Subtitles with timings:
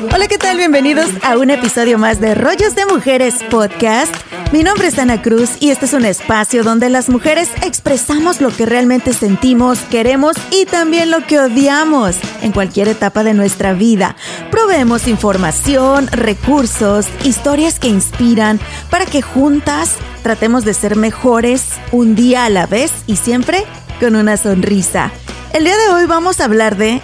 [0.00, 0.56] Hola, ¿qué tal?
[0.56, 4.14] Bienvenidos a un episodio más de Rollos de Mujeres Podcast.
[4.52, 8.50] Mi nombre es Ana Cruz y este es un espacio donde las mujeres expresamos lo
[8.50, 14.14] que realmente sentimos, queremos y también lo que odiamos en cualquier etapa de nuestra vida.
[14.52, 22.44] Proveemos información, recursos, historias que inspiran para que juntas tratemos de ser mejores un día
[22.44, 23.64] a la vez y siempre
[23.98, 25.10] con una sonrisa.
[25.52, 27.02] El día de hoy vamos a hablar de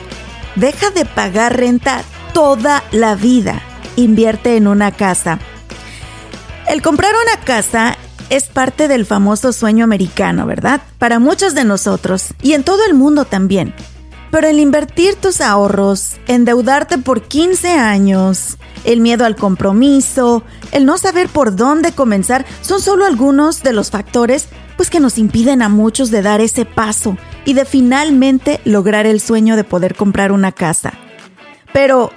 [0.54, 2.04] Deja de pagar renta
[2.34, 3.62] toda la vida.
[3.96, 5.38] Invierte en una casa.
[6.68, 7.96] El comprar una casa
[8.28, 10.82] es parte del famoso sueño americano, ¿verdad?
[10.98, 13.74] Para muchos de nosotros y en todo el mundo también.
[14.30, 20.98] Pero el invertir tus ahorros, endeudarte por 15 años, el miedo al compromiso, el no
[20.98, 25.69] saber por dónde comenzar, son solo algunos de los factores pues que nos impiden a
[25.69, 30.50] muchos de dar ese paso y de finalmente lograr el sueño de poder comprar una
[30.50, 30.94] casa.
[31.72, 32.10] Pero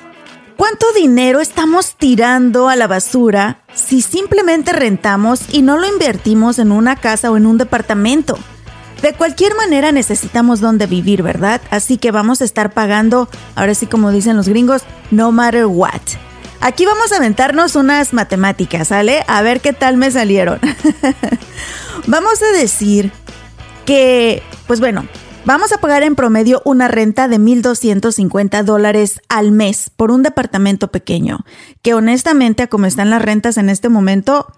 [0.58, 6.72] ¿Cuánto dinero estamos tirando a la basura si simplemente rentamos y no lo invertimos en
[6.72, 8.40] una casa o en un departamento?
[9.04, 11.62] De cualquier manera necesitamos dónde vivir, ¿verdad?
[11.70, 14.82] Así que vamos a estar pagando, ahora sí como dicen los gringos,
[15.12, 16.02] no matter what.
[16.60, 19.24] Aquí vamos a aventarnos unas matemáticas, ¿sale?
[19.28, 20.60] A ver qué tal me salieron.
[22.08, 23.12] vamos a decir
[23.86, 25.08] que, pues bueno,
[25.48, 30.90] Vamos a pagar en promedio una renta de 1.250 dólares al mes por un departamento
[30.90, 31.46] pequeño,
[31.82, 34.52] que honestamente a como están las rentas en este momento,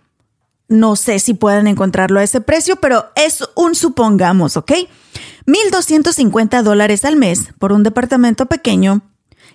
[0.68, 4.72] no sé si pueden encontrarlo a ese precio, pero es un supongamos, ¿ok?
[5.46, 9.02] 1.250 dólares al mes por un departamento pequeño,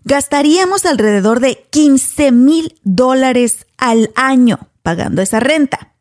[0.05, 5.95] gastaríamos alrededor de 15 mil dólares al año pagando esa renta.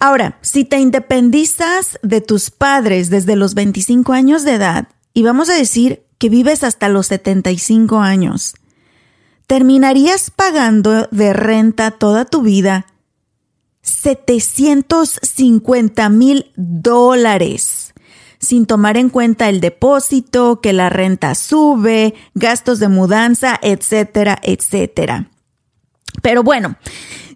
[0.00, 5.50] Ahora, si te independizas de tus padres desde los 25 años de edad, y vamos
[5.50, 8.54] a decir que vives hasta los 75 años,
[9.46, 12.86] terminarías pagando de renta toda tu vida
[13.82, 17.92] 750 mil dólares,
[18.38, 25.28] sin tomar en cuenta el depósito, que la renta sube, gastos de mudanza, etcétera, etcétera.
[26.22, 26.76] Pero bueno,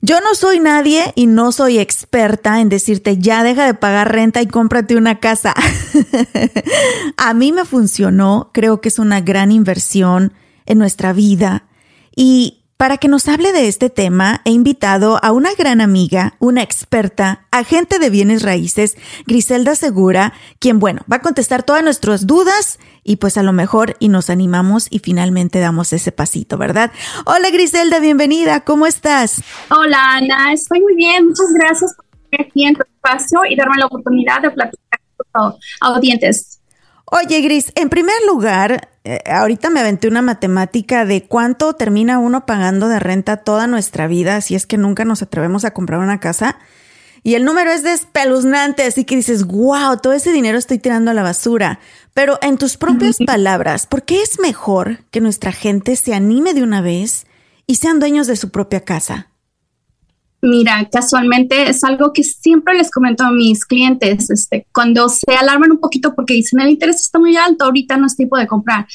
[0.04, 4.42] yo no soy nadie y no soy experta en decirte ya deja de pagar renta
[4.42, 5.54] y cómprate una casa.
[7.16, 10.34] a mí me funcionó, creo que es una gran inversión
[10.66, 11.64] en nuestra vida
[12.14, 16.62] y para que nos hable de este tema, he invitado a una gran amiga, una
[16.62, 18.96] experta, agente de bienes raíces,
[19.26, 23.96] Griselda Segura, quien, bueno, va a contestar todas nuestras dudas y pues a lo mejor
[24.00, 26.90] y nos animamos y finalmente damos ese pasito, ¿verdad?
[27.26, 29.42] Hola Griselda, bienvenida, ¿cómo estás?
[29.70, 33.76] Hola Ana, estoy muy bien, muchas gracias por estar aquí en tu espacio y darme
[33.78, 35.00] la oportunidad de platicar
[35.32, 36.60] con audientes.
[37.06, 42.46] Oye, Gris, en primer lugar, eh, ahorita me aventé una matemática de cuánto termina uno
[42.46, 46.20] pagando de renta toda nuestra vida si es que nunca nos atrevemos a comprar una
[46.20, 46.58] casa.
[47.22, 51.14] Y el número es despeluznante, así que dices, wow, todo ese dinero estoy tirando a
[51.14, 51.80] la basura.
[52.12, 56.62] Pero en tus propias palabras, ¿por qué es mejor que nuestra gente se anime de
[56.62, 57.26] una vez
[57.66, 59.28] y sean dueños de su propia casa?
[60.44, 65.72] Mira, casualmente es algo que siempre les comento a mis clientes, este, cuando se alarman
[65.72, 68.86] un poquito porque dicen el interés está muy alto, ahorita no es tiempo de comprar.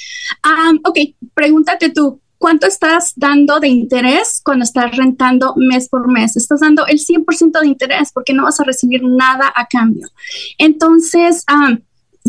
[0.86, 1.00] ok,
[1.34, 6.38] pregúntate tú, ¿cuánto estás dando de interés cuando estás rentando mes por mes?
[6.38, 10.08] Estás dando el 100% de interés porque no vas a recibir nada a cambio.
[10.60, 11.44] Entonces,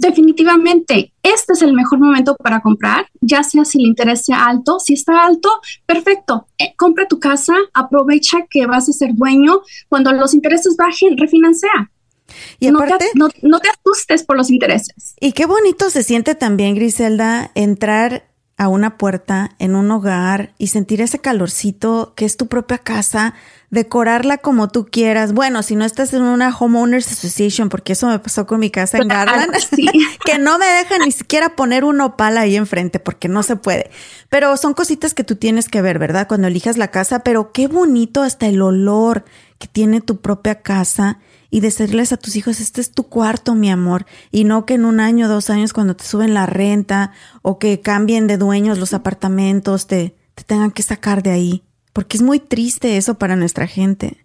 [0.01, 4.81] definitivamente este es el mejor momento para comprar, ya sea si el interés sea alto.
[4.81, 5.51] Si está alto,
[5.87, 6.47] perfecto.
[6.59, 9.61] Eh, compra tu casa, aprovecha que vas a ser dueño.
[9.89, 11.71] Cuando los intereses bajen, refinancia.
[12.59, 15.15] Y aparte, no te, no te asustes por los intereses.
[15.21, 20.67] Y qué bonito se siente también, Griselda, entrar a una puerta en un hogar y
[20.67, 23.35] sentir ese calorcito que es tu propia casa,
[23.71, 25.33] decorarla como tú quieras.
[25.33, 28.99] Bueno, si no estás en una homeowners association, porque eso me pasó con mi casa
[28.99, 29.53] en Garland,
[30.25, 33.91] que no me dejan ni siquiera poner un opal ahí enfrente porque no se puede.
[34.29, 36.27] Pero son cositas que tú tienes que ver, ¿verdad?
[36.27, 39.25] Cuando elijas la casa, pero qué bonito hasta el olor
[39.59, 41.19] que tiene tu propia casa
[41.51, 44.85] y decirles a tus hijos, este es tu cuarto, mi amor, y no que en
[44.85, 47.13] un año, dos años, cuando te suben la renta
[47.43, 52.17] o que cambien de dueños los apartamentos, te, te tengan que sacar de ahí, porque
[52.17, 54.25] es muy triste eso para nuestra gente.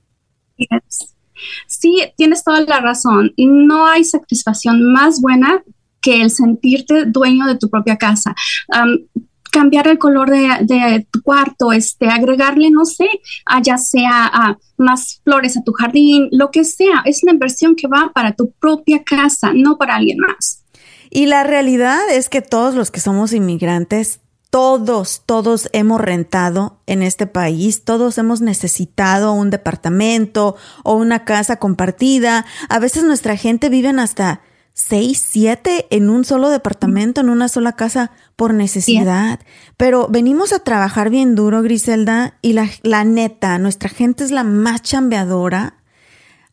[1.68, 3.34] Sí, tienes toda la razón.
[3.38, 5.64] No hay satisfacción más buena
[6.02, 8.36] que el sentirte dueño de tu propia casa
[9.56, 13.08] cambiar el color de, tu cuarto, este, agregarle, no sé,
[13.64, 17.04] ya sea más flores a tu jardín, lo que sea.
[17.06, 20.66] Es una inversión que va para tu propia casa, no para alguien más.
[21.10, 24.20] Y la realidad es que todos los que somos inmigrantes,
[24.56, 30.56] todos, todos hemos rentado en este país, todos hemos necesitado un departamento
[30.86, 32.46] o una casa compartida.
[32.70, 34.40] A veces nuestra gente vive hasta
[34.72, 39.42] seis, siete en un solo departamento, en una sola casa por necesidad.
[39.76, 44.46] Pero venimos a trabajar bien duro, Griselda, y la, la neta, nuestra gente es la
[44.46, 45.84] más chambeadora.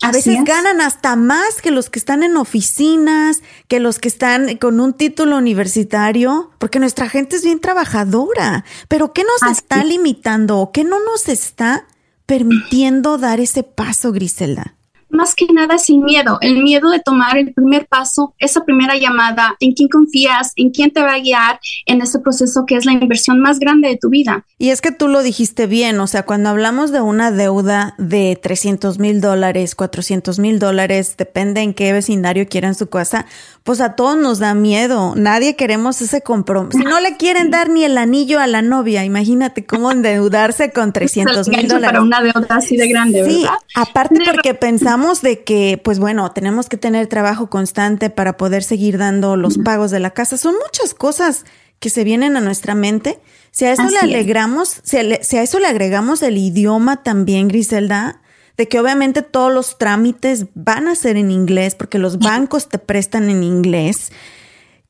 [0.02, 4.56] A veces ganan hasta más que los que están en oficinas, que los que están
[4.56, 8.64] con un título universitario, porque nuestra gente es bien trabajadora.
[8.88, 11.86] Pero ¿qué nos está limitando o qué no nos está
[12.26, 14.76] permitiendo dar ese paso, Griselda?
[15.12, 19.56] Más que nada el miedo, el miedo de tomar el primer paso, esa primera llamada,
[19.60, 22.92] en quién confías, en quién te va a guiar en ese proceso que es la
[22.92, 24.44] inversión más grande de tu vida.
[24.58, 28.38] Y es que tú lo dijiste bien, o sea, cuando hablamos de una deuda de
[28.40, 33.26] 300 mil dólares, 400 mil dólares, depende en qué vecindario quieran su casa,
[33.64, 36.78] pues a todos nos da miedo, nadie queremos ese compromiso.
[36.78, 40.92] Si no le quieren dar ni el anillo a la novia, imagínate cómo endeudarse con
[40.94, 41.90] 300 mil dólares.
[41.90, 46.68] Para una deuda así de grande, sí, aparte porque pensamos de que, pues bueno, tenemos
[46.68, 50.36] que tener trabajo constante para poder seguir dando los pagos de la casa.
[50.36, 51.44] Son muchas cosas
[51.78, 53.20] que se vienen a nuestra mente.
[53.50, 58.21] Si a eso le alegramos, si a, eso le agregamos el idioma también, Griselda,
[58.62, 62.78] de que obviamente todos los trámites van a ser en inglés porque los bancos te
[62.78, 64.12] prestan en inglés.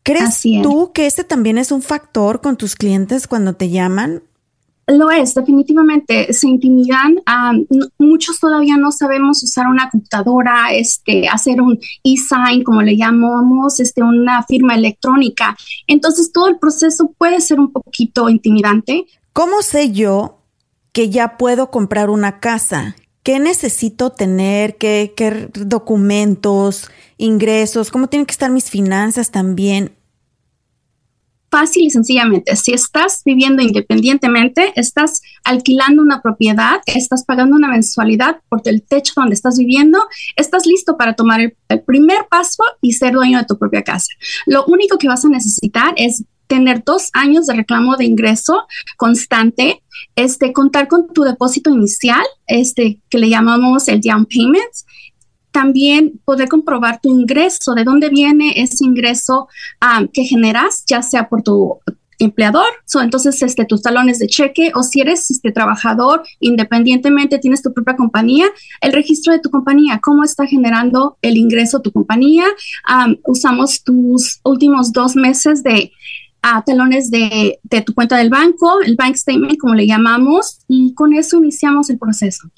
[0.02, 4.24] ¿Crees tú que este también es un factor con tus clientes cuando te llaman?
[4.88, 6.34] Lo es, definitivamente.
[6.34, 7.22] Se intimidan.
[7.96, 14.02] muchos todavía no sabemos usar una computadora, este, hacer un e-sign, como le llamamos, este,
[14.02, 15.56] una firma electrónica.
[15.86, 19.06] Entonces, todo el proceso puede ser un poquito intimidante.
[19.32, 20.40] ¿Cómo sé yo
[20.92, 22.96] que ya puedo comprar una casa?
[23.22, 24.76] ¿Qué necesito tener?
[24.76, 27.90] ¿Qué, documentos, ingresos?
[27.90, 29.92] ¿Cómo tienen que estar mis finanzas también?
[31.52, 38.40] fácil y sencillamente, si estás viviendo independientemente, estás alquilando una propiedad, estás pagando una mensualidad
[38.48, 39.98] por el techo donde estás viviendo,
[40.34, 41.54] estás listo para tomar el,
[41.86, 44.08] primer paso y ser dueño de tu propia casa.
[44.46, 48.66] Lo único que vas a necesitar es tener dos años de reclamo de ingreso
[48.98, 49.82] constante,
[50.16, 54.74] este, contar con tu depósito inicial, este, que le llamamos el down payment,
[55.50, 59.48] también poder comprobar tu ingreso, de dónde viene ese ingreso
[59.80, 61.78] um, que generas, ya sea por tu
[62.18, 62.68] empleador,
[63.02, 67.96] entonces este, tus talones de cheque o si eres este, trabajador independientemente, tienes tu propia
[67.96, 68.46] compañía,
[68.82, 72.44] el registro de tu compañía, cómo está generando el ingreso tu compañía.
[72.88, 75.92] Um, usamos tus últimos dos meses de
[76.44, 80.94] uh, talones de, de tu cuenta del banco, el bank statement, como le llamamos, y
[80.94, 82.50] con eso iniciamos el proceso.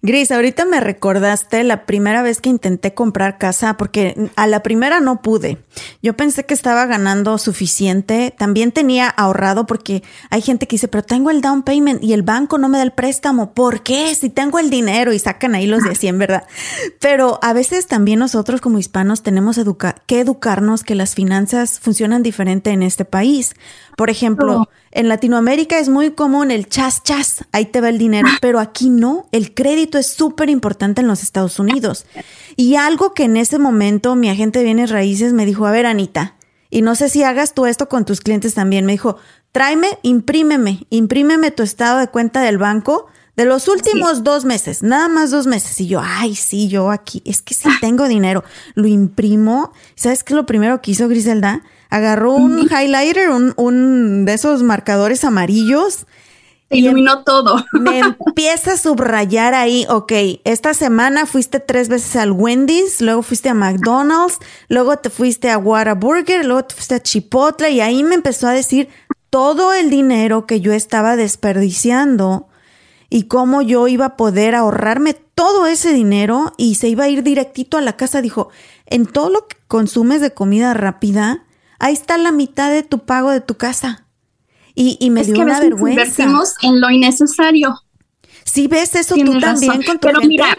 [0.00, 5.00] Gris, ahorita me recordaste la primera vez que intenté comprar casa porque a la primera
[5.00, 5.58] no pude.
[6.02, 8.32] Yo pensé que estaba ganando suficiente.
[8.36, 12.22] También tenía ahorrado porque hay gente que dice, pero tengo el down payment y el
[12.22, 13.54] banco no me da el préstamo.
[13.54, 14.14] ¿Por qué?
[14.14, 16.46] Si tengo el dinero y sacan ahí los de 100, ¿verdad?
[17.00, 19.58] Pero a veces también nosotros como hispanos tenemos
[20.06, 23.54] que educarnos que las finanzas funcionan diferente en este país.
[23.96, 28.26] Por ejemplo, en Latinoamérica es muy común el chas chas, ahí te va el dinero,
[28.40, 32.04] pero aquí no, el crédito es súper importante en los Estados Unidos.
[32.56, 35.86] Y algo que en ese momento mi agente de bienes raíces me dijo, a ver
[35.86, 36.34] Anita,
[36.68, 39.18] y no sé si hagas tú esto con tus clientes también, me dijo,
[39.52, 45.06] tráeme, imprímeme, imprímeme tu estado de cuenta del banco de los últimos dos meses, nada
[45.06, 45.80] más dos meses.
[45.80, 48.42] Y yo, ay, sí, yo aquí, es que sí tengo dinero,
[48.74, 49.72] lo imprimo.
[49.94, 51.62] ¿Sabes qué es lo primero que hizo Griselda?
[51.90, 56.06] Agarró un highlighter, un, un, de esos marcadores amarillos.
[56.70, 57.64] Iluminó todo.
[57.72, 60.12] Me empieza a subrayar ahí, ok,
[60.44, 65.58] esta semana fuiste tres veces al Wendy's, luego fuiste a McDonald's, luego te fuiste a
[65.58, 68.88] Whataburger, luego te fuiste a Chipotle y ahí me empezó a decir
[69.30, 72.48] todo el dinero que yo estaba desperdiciando
[73.10, 77.22] y cómo yo iba a poder ahorrarme todo ese dinero y se iba a ir
[77.22, 78.20] directito a la casa.
[78.20, 78.50] Dijo,
[78.86, 81.44] en todo lo que consumes de comida rápida,
[81.78, 84.04] ahí está la mitad de tu pago de tu casa.
[84.80, 86.02] Y, me dio una vergüenza.
[86.02, 87.74] Invertimos en lo innecesario.
[88.44, 90.56] Sí, ves eso tú también con tu Pero mira,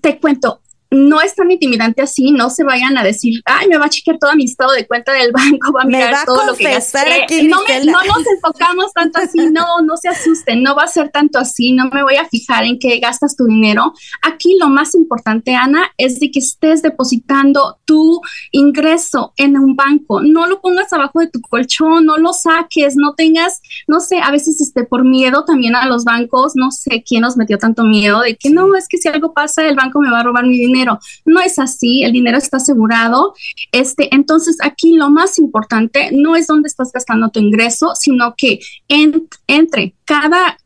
[0.00, 3.86] te cuento, no es tan intimidante así, no se vayan a decir, ay, me va
[3.86, 6.64] a chequear todo mi estado de cuenta del banco, va a mirar todo lo que
[6.64, 7.26] gasté.
[7.44, 11.38] no, no nos enfocamos tanto así, no, no se asusten, no va a ser tanto
[11.38, 13.94] así, no me voy a fijar en qué gastas tu dinero.
[14.20, 18.20] Aquí lo más importante, Ana, es de que estés depositando tu
[18.50, 23.14] ingreso en un banco, no lo pongas abajo de tu colchón, no lo saques, no
[23.14, 27.22] tengas, no sé, a veces este, por miedo también a los bancos, no sé quién
[27.22, 30.10] nos metió tanto miedo de que no, es que si algo pasa, el banco me
[30.10, 30.81] va a robar mi dinero
[31.24, 33.34] no es así, el dinero está asegurado.
[33.72, 38.60] Este, entonces, aquí lo más importante no es dónde estás gastando tu ingreso, sino que
[38.88, 40.58] entre cada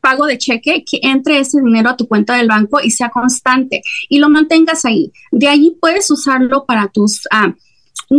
[0.00, 3.82] pago de cheque, que entre ese dinero a tu cuenta del banco y sea constante
[4.08, 5.12] y lo mantengas ahí.
[5.30, 7.22] De ahí puedes usarlo para tus...
[7.30, 7.54] Ah,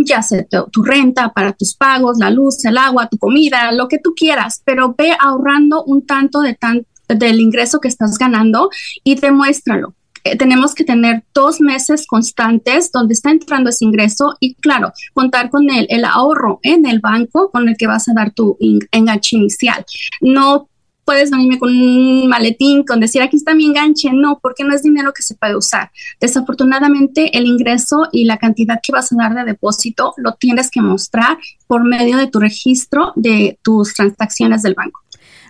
[0.05, 3.99] ya sea tu, renta, para tus pagos, la luz, el agua, tu comida, lo que
[3.99, 8.69] tú quieras, pero ve ahorrando un tanto de tan, del ingreso que estás ganando
[9.03, 9.93] y demuéstralo.
[10.23, 15.49] Eh, tenemos que tener dos meses constantes donde está entrando ese ingreso y claro, contar
[15.49, 18.57] con el, ahorro en el banco con el que vas a dar tu
[18.91, 19.85] enganche inicial.
[20.21, 20.69] No
[21.05, 24.83] puedes venirme con un maletín con decir aquí está mi enganche, no, porque no es
[24.83, 25.91] dinero que se puede usar.
[26.21, 30.81] Desafortunadamente el ingreso y la cantidad que vas a dar de depósito lo tienes que
[30.81, 31.37] mostrar
[31.67, 35.02] por medio de tu registro de tus transacciones del banco.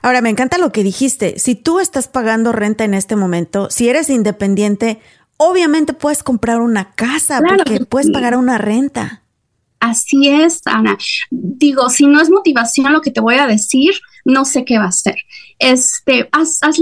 [0.04, 1.40] Ahora, me encanta lo que dijiste.
[1.40, 5.00] Si tú estás pagando renta en este momento, si eres independiente,
[5.38, 9.24] obviamente puedes comprar una casa porque puedes pagar una renta.
[9.80, 10.98] Así es, Ana.
[11.32, 13.94] Digo, si no es motivación lo que te voy a decir,
[14.26, 15.16] no sé qué va a ser.
[15.60, 16.80] Este, haz, haz,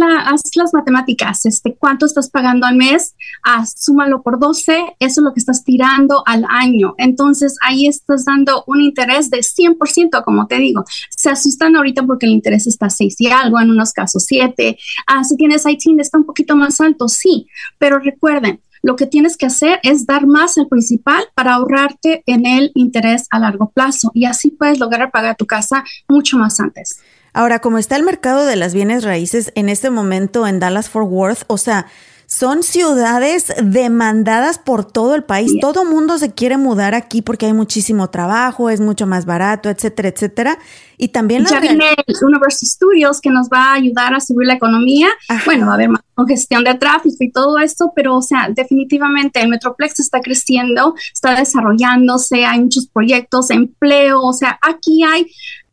[0.56, 5.34] las matemáticas, este, cuánto estás pagando al mes, haz, súmalo por 12, eso es lo
[5.34, 6.96] que estás tirando al año.
[6.98, 10.84] Entonces ahí estás dando un interés de 100%, como te digo.
[11.10, 14.78] Se asustan ahorita porque el interés está 6 y algo, en unos casos 7.
[15.08, 19.38] Ah, si tienes ITIN está un poquito más alto, sí, pero recuerden, lo que tienes
[19.38, 24.10] que hacer es dar más al principal para ahorrarte en el interés a largo plazo
[24.14, 27.00] y así puedes lograr pagar tu casa mucho más antes.
[27.34, 31.10] Ahora, como está el mercado de las bienes raíces en este momento en Dallas Fort
[31.10, 31.88] Worth, o sea,
[32.32, 35.52] son ciudades demandadas por todo el país.
[35.60, 40.08] Todo mundo se quiere mudar aquí porque hay muchísimo trabajo, es mucho más barato, etcétera,
[40.08, 40.58] etcétera.
[40.98, 45.10] Y también ya viene Universal Studios que nos va a ayudar a subir la economía.
[45.46, 49.42] Bueno, va a haber más congestión de tráfico y todo esto, pero o sea, definitivamente
[49.42, 55.26] el Metroplex está creciendo, está desarrollándose, hay muchos proyectos, empleo, o sea, aquí hay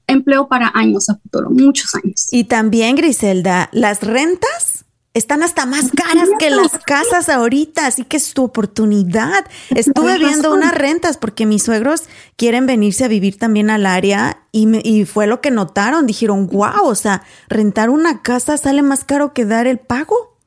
[0.09, 2.27] empleo para años a futuro, muchos años.
[2.33, 4.85] Y también, Griselda, las rentas
[5.15, 9.45] están hasta más caras que las casas ahorita, así que es tu oportunidad.
[9.71, 12.05] Estuve viendo unas rentas porque mis suegros
[12.37, 16.07] quieren venirse a vivir también al área y, y fue lo que notaron.
[16.07, 20.38] Dijeron, wow, o sea, rentar una casa sale más caro que dar el pago.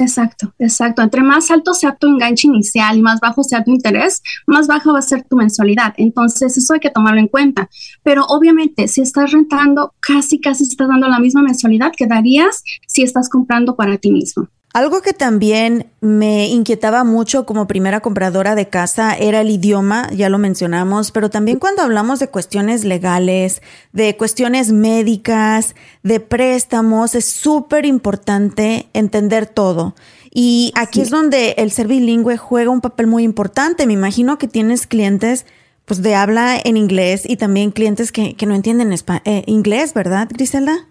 [0.00, 1.02] Exacto, exacto.
[1.02, 4.92] Entre más alto sea tu enganche inicial y más bajo sea tu interés, más baja
[4.92, 5.92] va a ser tu mensualidad.
[5.96, 7.68] Entonces, eso hay que tomarlo en cuenta.
[8.04, 13.02] Pero obviamente, si estás rentando, casi, casi estás dando la misma mensualidad que darías si
[13.02, 14.48] estás comprando para ti mismo.
[14.74, 20.28] Algo que también me inquietaba mucho como primera compradora de casa era el idioma, ya
[20.28, 27.24] lo mencionamos, pero también cuando hablamos de cuestiones legales, de cuestiones médicas, de préstamos, es
[27.24, 29.94] súper importante entender todo.
[30.30, 33.86] Y aquí es donde el ser bilingüe juega un papel muy importante.
[33.86, 35.46] Me imagino que tienes clientes
[35.86, 40.86] pues de habla en inglés y también clientes que, no entienden eh, inglés, ¿verdad, Griselda?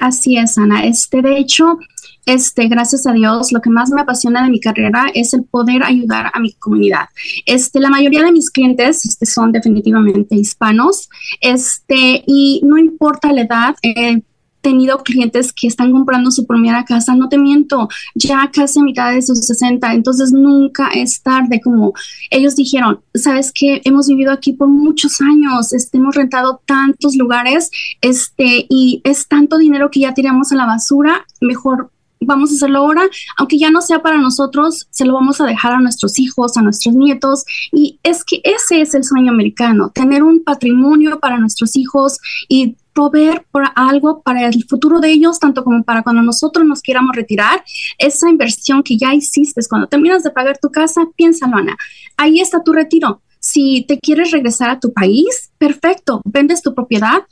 [0.00, 0.84] así es, Ana.
[0.84, 1.78] Este, de hecho,
[2.26, 5.82] este, gracias a Dios, lo que más me apasiona de mi carrera es el poder
[5.84, 7.08] ayudar a mi comunidad.
[7.46, 11.08] Este, la mayoría de mis clientes este, son definitivamente hispanos,
[11.40, 14.22] este, y no importa la edad, he
[14.60, 19.12] tenido clientes que están comprando su primera casa, no te miento, ya casi a mitad
[19.12, 21.94] de sus 60, entonces nunca es tarde, como
[22.30, 27.70] ellos dijeron, sabes que hemos vivido aquí por muchos años, este, hemos rentado tantos lugares,
[28.00, 31.90] este, y es tanto dinero que ya tiramos a la basura, mejor
[32.26, 33.02] vamos a hacerlo ahora,
[33.36, 36.62] aunque ya no sea para nosotros, se lo vamos a dejar a nuestros hijos, a
[36.62, 37.44] nuestros nietos.
[37.72, 42.76] Y es que ese es el sueño americano, tener un patrimonio para nuestros hijos y
[42.92, 47.14] proveer por algo para el futuro de ellos, tanto como para cuando nosotros nos quieramos
[47.16, 47.64] retirar,
[47.98, 51.76] esa inversión que ya hiciste, cuando terminas de pagar tu casa, piénsalo, Ana,
[52.16, 53.22] ahí está tu retiro.
[53.38, 57.22] Si te quieres regresar a tu país, perfecto, vendes tu propiedad,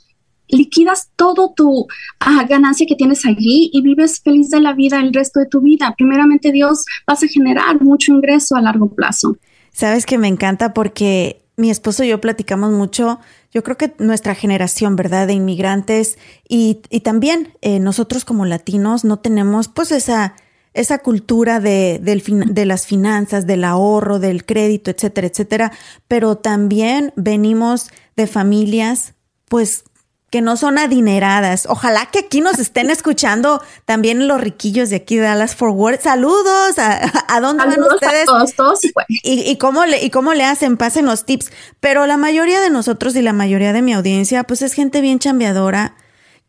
[0.49, 1.87] liquidas todo tu
[2.19, 5.61] ah, ganancia que tienes allí y vives feliz de la vida el resto de tu
[5.61, 5.93] vida.
[5.97, 9.37] Primeramente, Dios, vas a generar mucho ingreso a largo plazo.
[9.71, 13.19] Sabes que me encanta porque mi esposo y yo platicamos mucho,
[13.51, 15.27] yo creo que nuestra generación, ¿verdad?
[15.27, 20.35] De inmigrantes y, también eh, nosotros como latinos no tenemos pues esa,
[20.73, 25.71] esa cultura de, de las finanzas, del ahorro, del crédito, etcétera, etcétera,
[26.07, 29.15] pero también venimos de familias
[29.49, 29.83] pues
[30.29, 31.65] que no son adineradas.
[31.67, 35.99] Ojalá que aquí nos estén escuchando también los riquillos de aquí de Dallas Forward.
[36.01, 36.77] Saludos.
[36.77, 38.25] ¿A, dónde van ustedes?
[38.55, 40.77] todos, ¿Y, y, cómo le, ¿Y cómo le hacen?
[40.77, 41.51] Pasen los tips.
[41.79, 45.19] Pero la mayoría de nosotros y la mayoría de mi audiencia, pues es gente bien
[45.19, 45.95] chambeadora,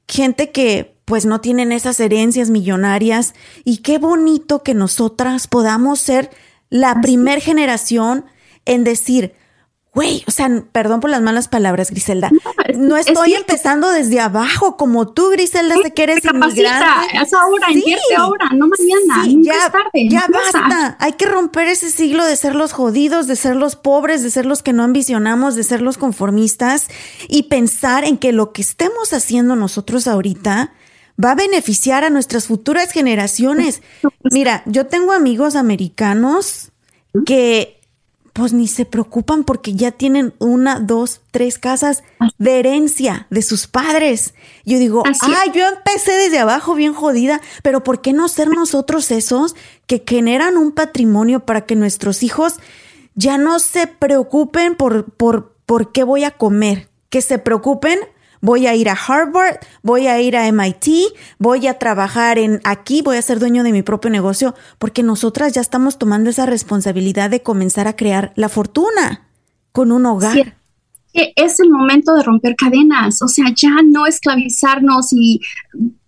[0.09, 3.35] gente que pues no tienen esas herencias millonarias.
[3.65, 6.31] Y qué bonito que nosotras podamos ser
[6.69, 8.25] la primer generación
[8.65, 9.35] en decir,
[9.93, 12.31] Güey, o sea, perdón por las malas palabras, Griselda.
[12.77, 17.19] No, estoy empezando desde abajo como tú, Griselda, sé que eres inmigrante.
[17.21, 19.27] Es ahora, invierte ahora, no mañana.
[19.43, 20.09] ya, es tarde.
[20.09, 20.97] Ya basta.
[21.01, 24.47] Hay que romper ese siglo de ser los jodidos, de ser los pobres, de ser
[24.47, 26.87] los que no ambicionamos, de ser los conformistas
[27.29, 30.73] y pensar en que lo que estemos haciendo nosotros ahorita
[31.23, 33.83] va a beneficiar a nuestras futuras generaciones.
[34.23, 36.71] Mira, yo tengo amigos americanos
[37.27, 37.80] que
[38.33, 42.03] pues ni se preocupan porque ya tienen una, dos, tres casas
[42.39, 44.35] de herencia de sus padres.
[44.65, 49.11] Yo digo, ah, yo empecé desde abajo bien jodida, pero ¿por qué no ser nosotros
[49.11, 49.57] esos
[49.87, 52.55] que generan un patrimonio para que nuestros hijos
[53.15, 56.89] ya no se preocupen por, por, por qué voy a comer?
[57.09, 57.99] Que se preocupen
[58.41, 60.87] voy a ir a Harvard, voy a ir a MIT,
[61.39, 65.53] voy a trabajar en aquí, voy a ser dueño de mi propio negocio, porque nosotras
[65.53, 69.29] ya estamos tomando esa responsabilidad de comenzar a crear la fortuna
[69.73, 70.57] con un hogar.
[71.13, 75.41] Es el momento de romper cadenas, o sea, ya no esclavizarnos y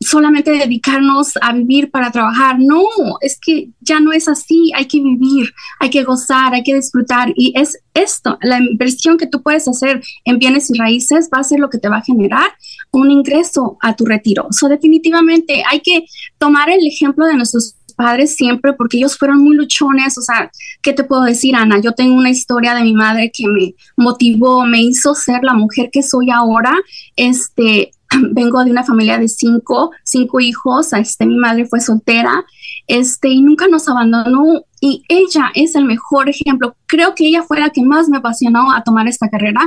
[0.02, 2.59] solamente dedicarnos a vivir para trabajar.
[2.59, 2.82] No,
[3.21, 7.33] es que ya no es así, hay que vivir, hay que gozar, hay que disfrutar
[7.37, 11.44] y es esto, la inversión que tú puedes hacer en bienes y raíces va a
[11.44, 12.53] ser lo que te va a generar
[12.90, 14.46] un ingreso a tu retiro.
[14.50, 16.05] So, definitivamente hay que
[16.38, 20.50] tomar el ejemplo de nuestros padres siempre porque ellos fueron muy luchones, o sea,
[20.83, 21.81] ¿qué te puedo decir, Ana?
[21.81, 25.90] Yo tengo una historia de mi madre que me motivó, me hizo ser la mujer
[25.92, 26.74] que soy ahora.
[27.16, 27.92] Este,
[28.33, 32.44] vengo de una familia de cinco, cinco hijos, este, mi madre fue soltera,
[32.87, 36.77] este, y nunca nos abandonó, y ella es el mejor ejemplo.
[36.87, 39.61] Creo que ella fue la que más me apasionó a tomar esta carrera,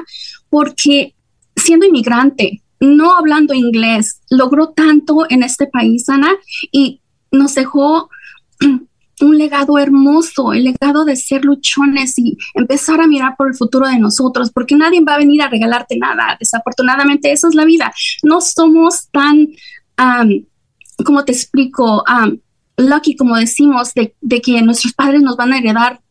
[0.50, 1.16] porque
[1.56, 6.32] siendo inmigrante, no hablando inglés, logró tanto en este país, Ana,
[6.72, 8.10] y nos dejó
[9.22, 13.88] un legado hermoso, el legado de ser luchones y empezar a mirar por el futuro
[13.88, 16.36] de nosotros, porque nadie va a venir a regalarte nada.
[16.40, 17.94] Desafortunadamente, esa es la vida.
[18.24, 19.50] No somos tan,
[21.04, 22.04] como te explico,
[22.78, 26.02] lucky, como decimos, de, de, que nuestros padres nos van a heredar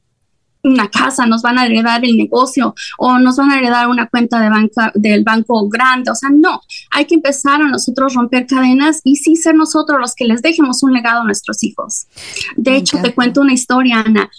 [0.65, 4.41] una casa, nos van a heredar el negocio o nos van a heredar una cuenta
[4.41, 6.11] de banca, del banco grande.
[6.11, 10.15] O sea, no, hay que empezar a nosotros romper cadenas y sí ser nosotros los
[10.15, 12.07] que les dejemos un legado a nuestros hijos.
[12.57, 14.31] De hecho, te cuento una historia, Ana.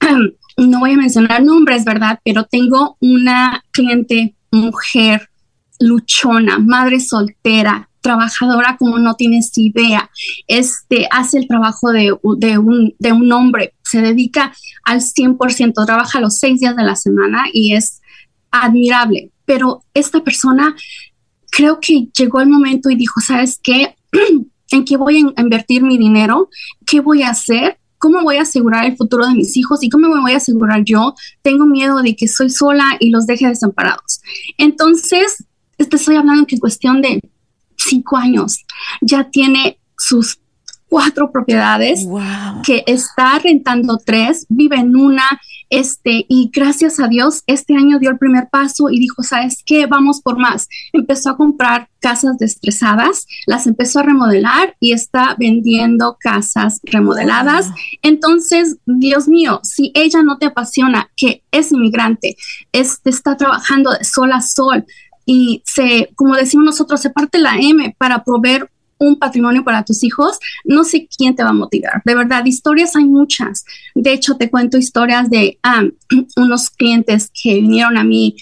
[0.58, 2.18] No voy a mencionar nombres, ¿verdad?
[2.24, 5.28] Pero tengo una cliente mujer
[5.78, 10.10] luchona, madre soltera, trabajadora como no tienes idea.
[10.46, 14.52] Este hace el trabajo de, un, de un hombre, se dedica
[14.84, 18.00] al 100%, trabaja los seis días de la semana y es
[18.50, 19.30] admirable.
[19.44, 20.74] Pero esta persona
[21.50, 23.94] creo que llegó el momento y dijo, ¿sabes qué?
[24.70, 26.50] ¿En qué voy a invertir mi dinero?
[26.86, 27.78] ¿Qué voy a hacer?
[27.98, 30.84] ¿Cómo voy a asegurar el futuro de mis hijos y cómo me voy a asegurar
[30.84, 31.14] yo?
[31.42, 34.20] Tengo miedo de que soy sola y los deje desamparados.
[34.56, 35.44] Entonces,
[35.76, 37.20] te estoy hablando que en cuestión de
[37.88, 38.64] cinco años.
[39.00, 40.38] Ya tiene sus
[40.88, 42.06] cuatro propiedades
[42.64, 48.10] que está rentando tres, vive en una, este, y gracias a Dios, este año dio
[48.10, 49.86] el primer paso y dijo, ¿sabes qué?
[49.86, 50.66] Vamos por más.
[50.92, 57.70] Empezó a comprar casas destrezadas, las empezó a remodelar y está vendiendo casas remodeladas.
[58.02, 62.36] Entonces, Dios mío, si ella no te apasiona, que es inmigrante,
[62.72, 64.86] este, está trabajando de sol a sol,
[65.30, 70.02] y se, como decimos nosotros, se parte la M para proveer un patrimonio para tus
[70.02, 72.00] hijos, no sé quién te va a motivar.
[72.06, 73.66] De verdad, historias hay muchas.
[73.94, 75.58] De hecho, te cuento historias de
[76.36, 78.36] unos clientes que vinieron a mí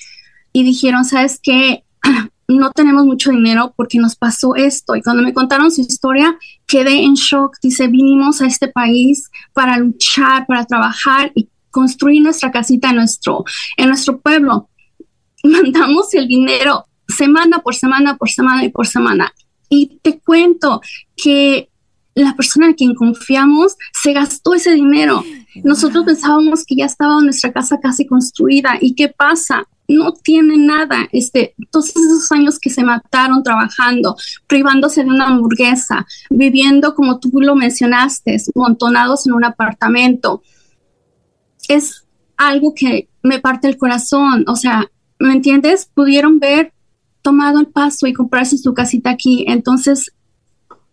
[0.53, 1.83] y dijeron, ¿sabes qué?
[2.49, 4.95] No tenemos mucho dinero porque nos pasó esto.
[4.95, 7.57] Y cuando me contaron su historia, quedé en shock.
[7.61, 13.45] Dice, vinimos a este país para luchar, para trabajar y construir nuestra casita en nuestro,
[13.77, 14.69] en nuestro pueblo
[15.63, 19.33] mandamos el dinero semana por semana, por semana y por semana.
[19.69, 20.81] Y te cuento
[21.17, 21.71] que
[22.15, 25.23] la persona en quien confiamos se gastó ese dinero.
[25.65, 28.79] Nosotros pensábamos que ya estaba nuestra casa casi construida.
[28.81, 29.67] ¿Y qué pasa?
[29.87, 31.09] No tiene nada.
[31.13, 37.31] Este, todos esos años que se mataron trabajando, privándose de una hamburguesa, viviendo como tú
[37.35, 40.43] lo mencionaste, montonados en un apartamento.
[41.69, 42.07] Es
[42.37, 44.45] algo que me parte el corazón.
[44.49, 45.91] O sea, ¿me entiendes?
[45.93, 46.73] Pudieron ver
[47.23, 49.45] tomado el paso y comprarse su casita aquí.
[49.49, 50.13] Entonces,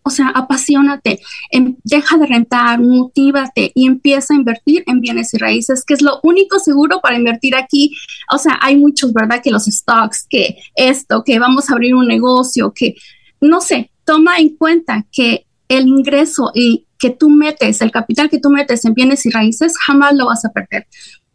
[0.03, 5.37] o sea, apasionate, em, deja de rentar, motívate y empieza a invertir en bienes y
[5.37, 7.95] raíces, que es lo único seguro para invertir aquí.
[8.29, 9.41] O sea, hay muchos, ¿verdad?
[9.41, 12.95] Que los stocks, que esto, que vamos a abrir un negocio, que
[13.39, 18.39] no sé, toma en cuenta que el ingreso y que tú metes, el capital que
[18.39, 20.87] tú metes en bienes y raíces, jamás lo vas a perder.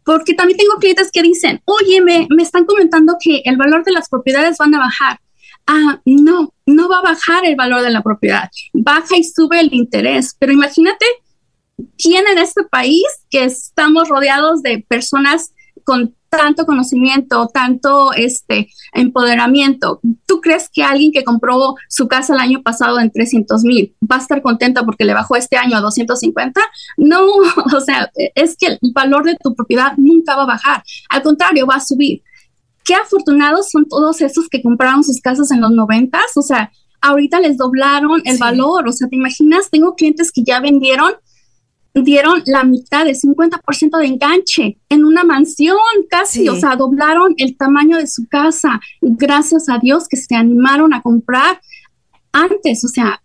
[0.09, 3.91] Porque también tengo clientes que dicen, oye, me, me están comentando que el valor de
[3.91, 5.19] las propiedades van a bajar
[5.69, 9.73] ah, no, no va a bajar el valor de la propiedad, baja y sube el
[9.73, 11.05] interés, pero imagínate
[11.97, 19.99] quién en este país que estamos rodeados de personas con tanto conocimiento, tanto este empoderamiento.
[20.25, 24.17] ¿Tú crees que alguien que compró su casa el año pasado en 300 mil va
[24.17, 26.61] a estar contenta porque le bajó este año a 250?
[26.97, 27.25] No,
[27.75, 30.83] o sea, es que el valor de tu propiedad nunca va a bajar.
[31.09, 32.21] Al contrario, va a subir
[32.83, 37.39] qué afortunados son todos esos que compraron sus casas en los noventas, o sea, ahorita
[37.39, 41.13] les doblaron el valor, o sea, te imaginas, tengo clientes que ya vendieron,
[42.01, 45.77] dieron la mitad de 50% de enganche en una mansión
[46.09, 50.93] casi, o sea, doblaron el tamaño de su casa, gracias a Dios que se animaron
[50.93, 51.59] a comprar
[52.31, 53.21] antes, o sea,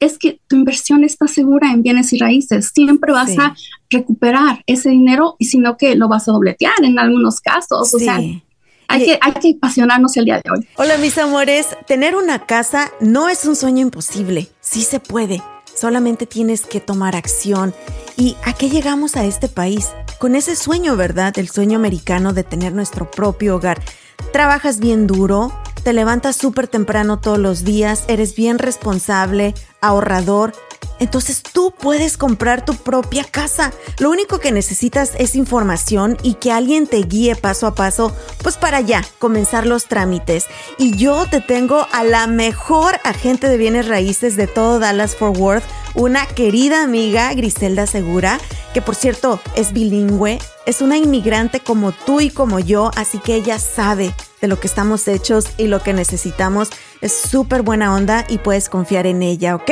[0.00, 2.72] es que tu inversión está segura en bienes y raíces.
[2.74, 3.54] Siempre vas a
[3.88, 7.94] recuperar ese dinero y sino que lo vas a dobletear en algunos casos.
[7.94, 8.18] O sea,
[8.88, 10.66] hay que, hay que apasionarnos el día de hoy.
[10.76, 15.40] Hola mis amores, tener una casa no es un sueño imposible, sí se puede,
[15.74, 17.74] solamente tienes que tomar acción.
[18.16, 19.90] ¿Y a qué llegamos a este país?
[20.18, 21.36] Con ese sueño, ¿verdad?
[21.38, 23.80] El sueño americano de tener nuestro propio hogar.
[24.32, 30.52] Trabajas bien duro, te levantas súper temprano todos los días, eres bien responsable, ahorrador,
[31.02, 33.72] entonces tú puedes comprar tu propia casa.
[33.98, 38.56] Lo único que necesitas es información y que alguien te guíe paso a paso, pues
[38.56, 40.46] para ya comenzar los trámites.
[40.78, 45.36] Y yo te tengo a la mejor agente de bienes raíces de todo Dallas Fort
[45.38, 48.38] Worth, una querida amiga, Griselda Segura,
[48.72, 53.34] que por cierto es bilingüe, es una inmigrante como tú y como yo, así que
[53.34, 56.68] ella sabe de lo que estamos hechos y lo que necesitamos.
[57.00, 59.70] Es súper buena onda y puedes confiar en ella, ¿ok?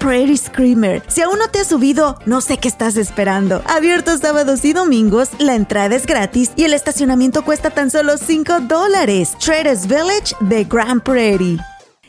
[0.00, 1.02] Prairie Screamer.
[1.08, 3.62] Si aún no te has subido, no sé qué estás esperando.
[3.66, 8.60] Abierto sábados y domingos, la entrada es gratis y el estacionamiento cuesta tan solo 5
[8.60, 9.36] dólares.
[9.38, 11.58] Traders Village de Grand Prairie.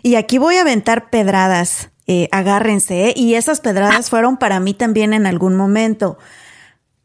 [0.02, 1.90] Y aquí voy a aventar pedradas.
[2.08, 3.14] Eh, agárrense, ¿eh?
[3.16, 6.18] y esas pedradas fueron para mí también en algún momento.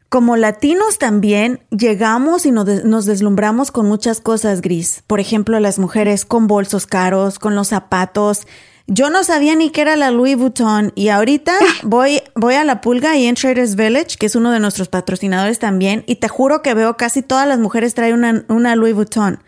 [0.09, 5.03] Como latinos también llegamos y nos, deslumbramos con muchas cosas gris.
[5.05, 8.47] Por ejemplo, las mujeres con bolsos caros, con los zapatos
[8.89, 12.79] Yo no sabía ni qué era la Louis Vuitton y ahorita voy, voy a la
[12.79, 16.61] pulga y en Traders Village, que es uno de nuestros patrocinadores también, y te juro
[16.61, 19.39] que veo casi todas las mujeres traen una, una Louis Vuitton.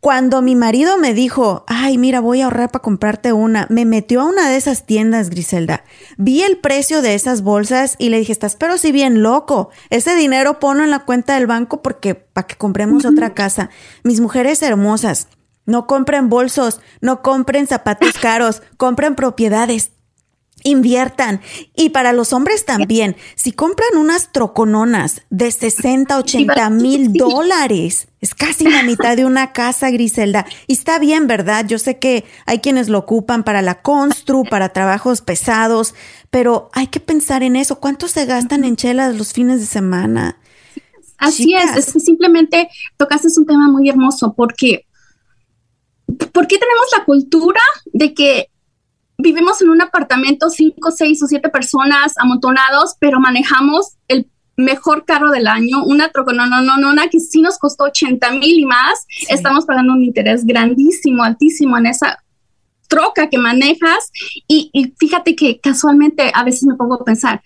[0.00, 4.20] Cuando mi marido me dijo, ay, mira, voy a ahorrar para comprarte una, me metió
[4.20, 5.84] a una de esas tiendas, Griselda.
[6.16, 10.16] Vi el precio de esas bolsas y le dije, estás pero si bien loco, ese
[10.16, 13.70] dinero ponlo en la cuenta del banco porque para que compremos otra casa.
[14.02, 15.28] Mis mujeres hermosas,
[15.70, 19.92] no compren bolsos, no compren zapatos caros, compren propiedades.
[20.62, 21.40] Inviertan.
[21.74, 28.34] Y para los hombres también, si compran unas trocononas de 60, 80 mil dólares, es
[28.34, 30.44] casi la mitad de una casa, Griselda.
[30.66, 31.66] Y está bien, ¿verdad?
[31.66, 35.94] Yo sé que hay quienes lo ocupan para la constru, para trabajos pesados,
[36.28, 37.80] pero hay que pensar en eso.
[37.80, 40.36] ¿Cuánto se gastan en chelas los fines de semana?
[41.16, 44.86] Así es, es que simplemente tocaste un tema muy hermoso porque
[46.32, 48.50] ¿por qué tenemos la cultura de que
[49.18, 55.30] vivimos en un apartamento, cinco, seis o siete personas amontonados, pero manejamos el mejor carro
[55.30, 58.58] del año, una troca, no, no, no, no, una que sí nos costó 80 mil
[58.58, 62.18] y más, estamos pagando un interés grandísimo, altísimo en esa
[62.88, 64.10] troca que manejas.
[64.46, 67.40] Y, y, fíjate que casualmente a veces me pongo a pensar,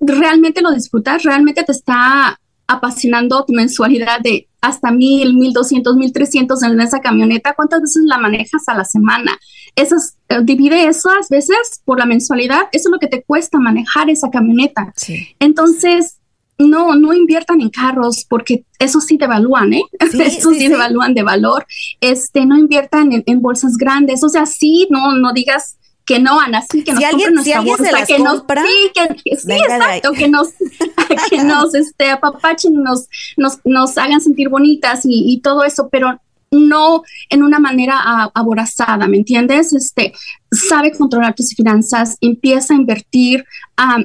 [0.00, 1.22] ¿realmente lo disfrutas?
[1.22, 7.00] ¿Realmente te está apasionando tu mensualidad de hasta mil, mil doscientos, mil trescientos en esa
[7.00, 9.38] camioneta, ¿cuántas veces la manejas a la semana?
[9.76, 14.10] Esas, eh, divide esas veces por la mensualidad, eso es lo que te cuesta manejar
[14.10, 14.92] esa camioneta.
[15.38, 16.16] Entonces,
[16.58, 19.82] no, no inviertan en carros porque eso sí te evalúan, ¿eh?
[20.00, 21.66] eso sí, te evalúan de valor.
[22.00, 25.76] Este, no inviertan en, en, bolsas grandes, o sea, sí, no, no digas
[26.06, 29.52] que no, Ana, sí, que nos alguien, nuestra bolsa, que compra, nos, sí, que, sí
[29.52, 30.48] exacto, que nos,
[31.30, 36.20] que nos, este, apapachen, nos, nos, nos hagan sentir bonitas y, y todo eso, pero
[36.50, 39.72] no en una manera aborazada, ¿me entiendes?
[39.72, 40.12] Este,
[40.50, 43.44] sabe controlar tus finanzas, empieza a invertir.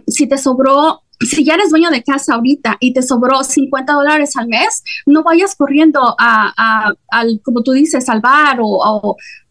[0.08, 4.36] si te sobró, si ya eres dueño de casa ahorita y te sobró 50 dólares
[4.38, 8.84] al mes, no vayas corriendo a, al, como tú dices, al bar o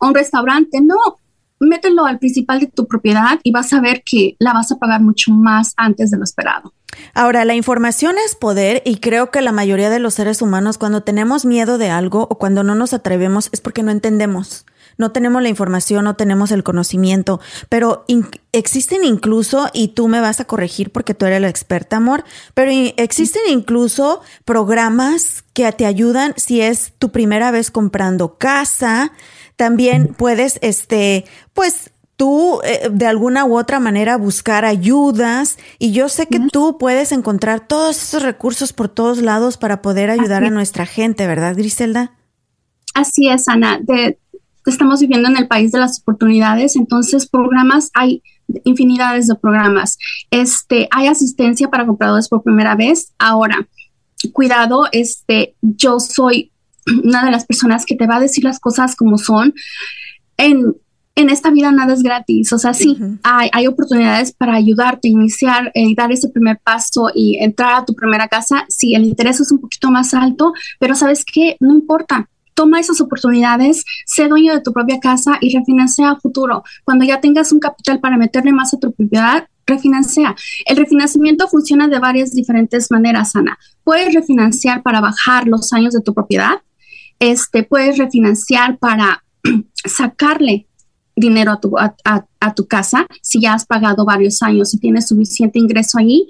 [0.00, 0.80] a un restaurante.
[0.80, 1.19] No,
[1.60, 5.00] mételo al principal de tu propiedad y vas a ver que la vas a pagar
[5.02, 6.72] mucho más antes de lo esperado.
[7.14, 11.02] Ahora, la información es poder y creo que la mayoría de los seres humanos cuando
[11.02, 14.66] tenemos miedo de algo o cuando no nos atrevemos es porque no entendemos.
[14.98, 18.04] No tenemos la información, no tenemos el conocimiento, pero
[18.52, 22.70] existen incluso, y tú me vas a corregir porque tú eres la experta, amor, pero
[22.98, 29.12] existen incluso programas que te ayudan si es tu primera vez comprando casa,
[29.60, 36.08] también puedes, este, pues tú eh, de alguna u otra manera buscar ayudas y yo
[36.08, 40.50] sé que tú puedes encontrar todos esos recursos por todos lados para poder ayudar a
[40.50, 42.14] nuestra gente, ¿verdad, Griselda?
[42.94, 43.78] Así es, Ana.
[43.82, 44.18] De,
[44.64, 48.22] estamos viviendo en el país de las oportunidades, entonces programas hay
[48.64, 49.98] infinidades de programas.
[50.30, 53.12] Este, hay asistencia para compradores por primera vez.
[53.18, 53.68] Ahora,
[54.32, 56.50] cuidado, este, yo soy
[57.04, 59.54] una de las personas que te va a decir las cosas como son.
[60.36, 60.74] En,
[61.16, 65.10] en esta vida nada es gratis, o sea, sí, hay, hay, oportunidades para ayudarte a
[65.10, 68.64] iniciar y eh, dar ese primer paso y entrar a tu primera casa.
[68.68, 72.28] Sí, el interés es un poquito más alto, pero sabes qué, no importa.
[72.54, 76.62] Toma esas oportunidades, sé dueño de tu propia casa y refinancia a futuro.
[76.84, 80.34] Cuando ya tengas un capital para meterle más a tu propiedad, refinancia.
[80.66, 83.58] El refinanciamiento funciona de varias diferentes maneras, Ana.
[83.84, 86.60] Puedes refinanciar para bajar los años de tu propiedad,
[87.20, 89.22] este, puedes refinanciar para
[89.74, 90.66] sacarle
[91.14, 95.58] dinero a tu, a, tu casa si ya has pagado varios años y tienes suficiente
[95.58, 96.26] ingreso ahí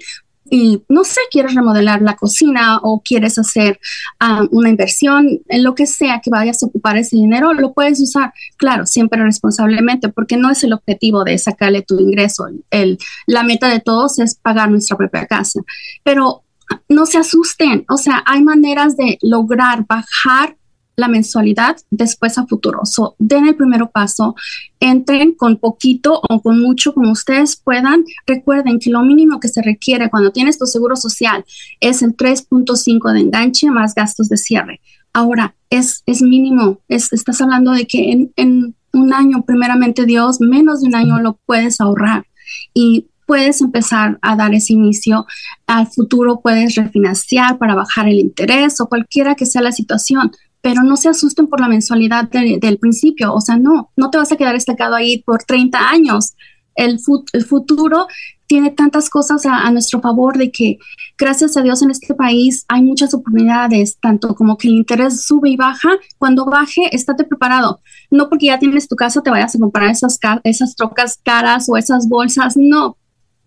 [0.53, 3.79] y no sé, quieres remodelar la cocina o quieres hacer
[4.19, 8.01] ah, una inversión, en lo que sea que vayas a ocupar ese dinero, lo puedes
[8.01, 12.47] usar, claro, siempre responsablemente, porque no es el objetivo de sacarle tu ingreso.
[12.69, 15.61] El, la meta de todos es pagar nuestra propia casa.
[16.03, 16.43] Pero
[16.89, 20.57] no se asusten, o sea, hay maneras de lograr bajar
[20.95, 22.81] la mensualidad después a futuro.
[22.85, 24.35] So, den el primer paso,
[24.79, 28.03] entren con poquito o con mucho como ustedes puedan.
[28.25, 31.45] Recuerden que lo mínimo que se requiere cuando tienes tu seguro social
[31.79, 34.81] es el 3.5 de enganche más gastos de cierre.
[35.13, 40.39] Ahora, es, es mínimo, es, estás hablando de que en, en un año, primeramente Dios,
[40.41, 42.25] menos de un año lo puedes ahorrar
[42.73, 45.25] y puedes empezar a dar ese inicio.
[45.65, 50.83] Al futuro puedes refinanciar para bajar el interés o cualquiera que sea la situación pero
[50.83, 54.37] no se asusten por la mensualidad del principio, o sea, no, no te vas a
[54.37, 56.33] quedar estancado ahí por 30 años.
[56.75, 56.99] El,
[57.33, 58.07] el futuro
[58.51, 60.77] tiene tantas cosas a, nuestro favor de que
[61.17, 65.49] gracias a Dios en este país hay muchas oportunidades, tanto como que el interés sube
[65.49, 65.89] y baja.
[66.17, 67.79] Cuando baje, estate preparado.
[68.09, 71.77] No porque ya tienes tu casa te vayas a comprar esas, esas trocas caras o
[71.77, 72.57] esas bolsas.
[72.57, 72.97] No,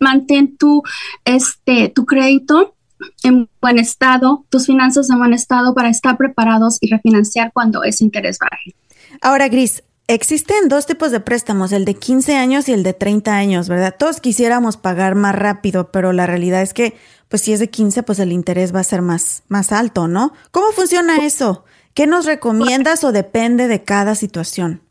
[0.00, 0.82] mantén tu,
[1.26, 2.73] este, tu crédito
[3.22, 8.04] en buen estado, tus finanzas en buen estado para estar preparados y refinanciar cuando ese
[8.04, 8.74] interés baje.
[9.20, 13.34] Ahora, Gris, existen dos tipos de préstamos, el de 15 años y el de 30
[13.34, 13.94] años, ¿verdad?
[13.98, 16.96] Todos quisiéramos pagar más rápido, pero la realidad es que,
[17.28, 20.32] pues si es de 15, pues el interés va a ser más, más alto, ¿no?
[20.50, 21.64] ¿Cómo funciona eso?
[21.94, 24.83] ¿Qué nos recomiendas o depende de cada situación?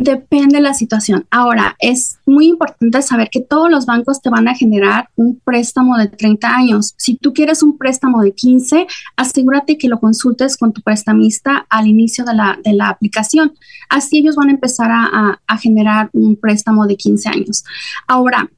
[0.00, 1.26] Depende de la situación.
[1.30, 5.98] Ahora, es muy importante saber que todos los bancos te van a generar un préstamo
[5.98, 6.94] de 30 años.
[6.96, 8.86] Si tú quieres un préstamo de 15,
[9.16, 13.52] asegúrate que lo consultes con tu prestamista al inicio de la, de la aplicación.
[13.90, 17.62] Así ellos van a empezar a, a generar un préstamo de 15 años.
[18.06, 18.48] Ahora,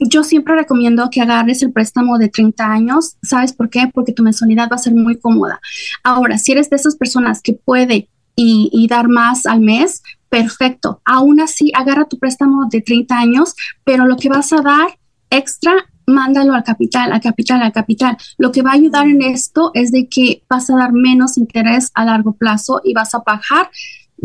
[0.00, 3.16] yo siempre recomiendo que agarres el préstamo de 30 años.
[3.22, 3.90] ¿Sabes por qué?
[3.92, 5.60] Porque tu mensualidad va a ser muy cómoda.
[6.02, 11.02] Ahora, si eres de esas personas que puede y, y, dar más al mes, perfecto.
[11.04, 15.74] Aún así, agarra tu préstamo de 30 años, pero lo que vas a dar extra,
[16.06, 18.16] mándalo al capital, al capital, al capital.
[18.38, 21.90] Lo que va a ayudar en esto es de que vas a dar menos interés
[21.92, 23.68] a largo plazo y vas a bajar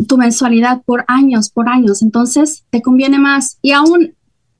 [0.08, 2.00] tu mensualidad por años, por años.
[2.00, 3.58] Entonces, te conviene más.
[3.60, 4.14] Y aún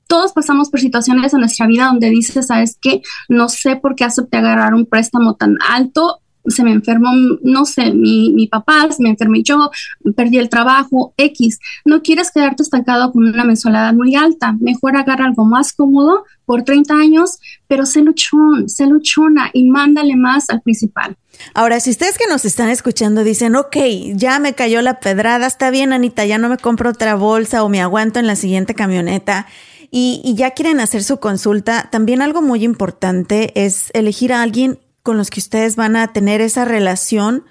[0.05, 4.03] todos pasamos por situaciones en nuestra vida donde dices, sabes que no sé por qué
[4.03, 9.01] acepté agarrar un préstamo tan alto se me enfermó, no sé, mi, mi papá, se
[9.03, 9.69] me enfermé yo,
[10.15, 11.59] perdí el trabajo, X.
[11.85, 14.55] No quieres quedarte estancado con una mensualidad muy alta.
[14.59, 20.15] Mejor agarra algo más cómodo por 30 años, pero sé luchón, sé luchona y mándale
[20.15, 21.15] más al principal.
[21.53, 23.77] Ahora, si ustedes que nos están escuchando dicen, ok,
[24.13, 27.69] ya me cayó la pedrada, está bien, Anita, ya no me compro otra bolsa o
[27.69, 29.47] me aguanto en la siguiente camioneta.
[29.91, 34.79] Y, y ya quieren hacer su consulta, también algo muy importante es elegir a alguien
[35.09, 37.43] con los que ustedes van a tener esa relación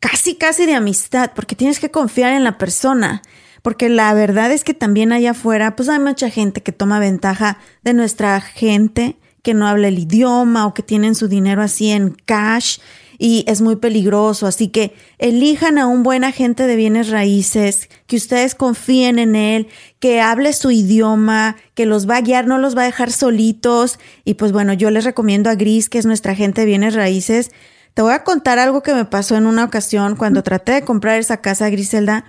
[0.00, 3.22] casi, casi de amistad, porque tienes que confiar en la persona.
[3.62, 7.58] Porque la verdad es que también allá afuera, pues hay mucha gente que toma ventaja
[7.84, 12.16] de nuestra gente que no habla el idioma o que tienen su dinero así en
[12.26, 12.78] cash
[13.24, 14.46] y es muy peligroso.
[14.46, 19.68] Así que elijan a un buen agente de bienes raíces, que ustedes confíen en él,
[19.98, 23.98] que hable su idioma, que los va a guiar, no los va a dejar solitos.
[24.26, 27.50] Y pues bueno, yo les recomiendo a Gris, que es nuestra agente de bienes raíces.
[27.94, 31.18] Te voy a contar algo que me pasó en una ocasión cuando traté de comprar
[31.18, 32.26] esa casa, Griselda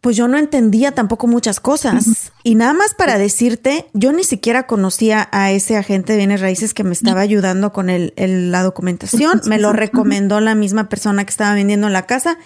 [0.00, 2.32] pues yo no entendía tampoco muchas cosas.
[2.42, 6.72] Y nada más para decirte, yo ni siquiera conocía a ese agente de bienes raíces
[6.72, 9.42] que me estaba ayudando con el, la documentación.
[9.46, 12.38] Me lo recomendó la misma persona que estaba vendiendo la casa.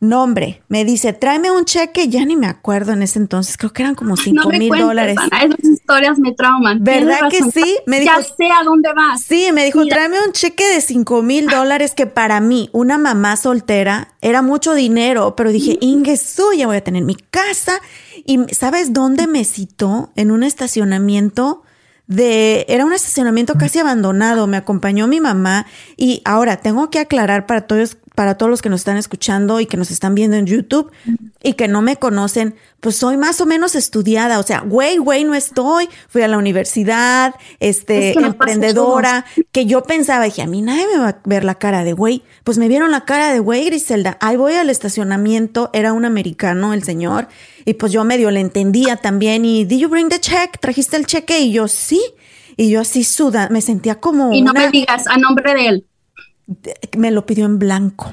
[0.00, 3.82] Nombre, me dice, tráeme un cheque, ya ni me acuerdo en ese entonces, creo que
[3.82, 5.16] eran como cinco mil dólares.
[5.40, 6.84] esas historias me trauman.
[6.84, 7.78] ¿Verdad que sí?
[7.86, 9.22] Me dijo, ya sé a dónde vas.
[9.22, 13.36] Sí, me dijo, tráeme un cheque de cinco mil dólares que para mí, una mamá
[13.36, 16.16] soltera, era mucho dinero, pero dije, Inge,
[16.56, 17.80] ya voy a tener mi casa.
[18.24, 20.12] Y ¿sabes dónde me citó?
[20.16, 21.62] En un estacionamiento
[22.06, 27.46] de, era un estacionamiento casi abandonado, me acompañó mi mamá y ahora tengo que aclarar
[27.46, 30.46] para todos, para todos los que nos están escuchando y que nos están viendo en
[30.46, 30.92] YouTube
[31.42, 35.24] y que no me conocen, pues soy más o menos estudiada, o sea, güey, güey,
[35.24, 40.86] no estoy, fui a la universidad, este, emprendedora, que yo pensaba, dije, a mí nadie
[40.86, 43.64] me va a ver la cara de güey, pues me vieron la cara de güey,
[43.64, 47.28] Griselda, ahí voy al estacionamiento, era un americano el señor,
[47.64, 50.58] y pues yo medio le entendía también, y, ¿did you bring the check?
[50.60, 51.40] ¿Trajiste el cheque?
[51.40, 52.00] Y yo, sí,
[52.56, 54.32] y yo así suda, me sentía como...
[54.32, 55.86] Y no me digas a nombre de él
[56.96, 58.12] me lo pidió en blanco.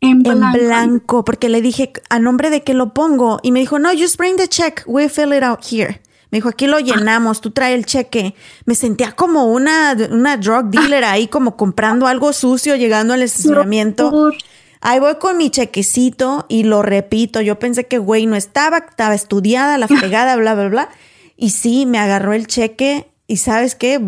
[0.00, 1.24] En blanco.
[1.24, 3.40] porque le dije, ¿a nombre de qué lo pongo?
[3.42, 6.00] Y me dijo, no, just bring the check, we fill it out here.
[6.30, 8.34] Me dijo, aquí lo llenamos, tú trae el cheque.
[8.66, 14.32] Me sentía como una, una drug dealer ahí, como comprando algo sucio, llegando al estacionamiento.
[14.80, 17.40] Ahí voy con mi chequecito y lo repito.
[17.40, 20.88] Yo pensé que güey no estaba, estaba estudiada, la fregada, bla, bla, bla.
[21.36, 24.00] Y sí, me agarró el cheque y sabes qué,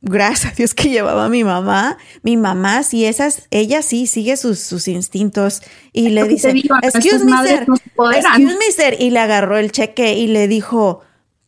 [0.00, 1.98] gracias a Dios que llevaba a mi mamá.
[2.22, 6.50] Mi mamá, sí, esas, ella sí sigue sus, sus instintos y le dice,
[6.82, 7.66] excuse me, sir,
[8.14, 11.02] excuse me, sir, y le agarró el cheque y le dijo,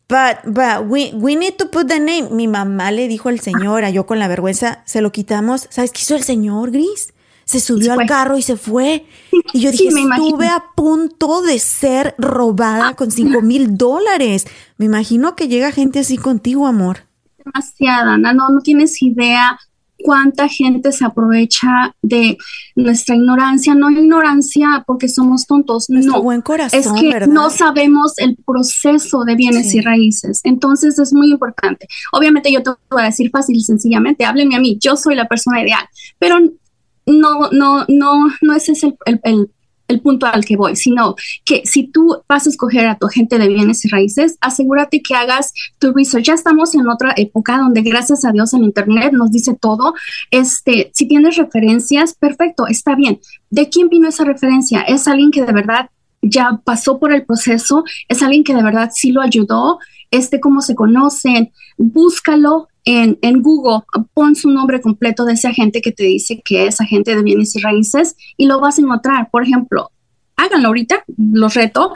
[0.07, 2.29] but, but, we, we need to put the name.
[2.31, 5.67] Mi mamá le dijo al señor, a yo con la vergüenza, se lo quitamos.
[5.69, 7.13] ¿Sabes qué hizo el señor, Gris?
[7.45, 9.05] Se subió al carro y se fue.
[9.51, 14.45] Y yo dije, estuve a punto de ser robada con cinco mil dólares.
[14.77, 17.10] Me imagino que llega gente así contigo, amor
[17.43, 19.57] demasiada, no, no tienes idea.
[20.03, 22.37] cuánta gente se aprovecha de
[22.75, 28.35] nuestra ignorancia, no ignorancia porque somos tontos, no, buen corazón, es que no sabemos el
[28.45, 30.41] proceso de bienes y raíces.
[30.43, 31.87] Entonces es muy importante.
[32.11, 35.27] Obviamente yo te voy a decir fácil y sencillamente, háblenme a mí, yo soy la
[35.27, 35.87] persona ideal,
[36.17, 36.39] pero
[37.05, 39.49] no, no, no, no ese es el, el el
[39.99, 43.47] punto al que voy, sino que si tú vas a escoger a tu agente de
[43.47, 46.25] bienes y raíces, asegúrate que hagas tu research.
[46.25, 49.93] Ya estamos en otra época donde gracias a Dios el Internet nos dice todo.
[50.29, 53.19] Este, si tienes referencias, perfecto, está bien.
[53.49, 54.81] ¿De quién vino esa referencia?
[54.81, 55.89] ¿Es alguien que de verdad
[56.21, 57.83] ya pasó por el proceso?
[58.07, 59.79] ¿Es alguien que de verdad sí lo ayudó?
[60.11, 65.81] Este, cómo se conocen, búscalo, en, en, Google, pon su nombre completo de ese agente
[65.81, 69.29] que te dice que es agente de bienes y raíces y lo vas a encontrar.
[69.29, 69.91] Por ejemplo,
[70.35, 71.93] háganlo ahorita, los reto.